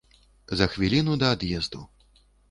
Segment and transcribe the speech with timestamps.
[0.61, 1.83] За хвіліну да ад'езду.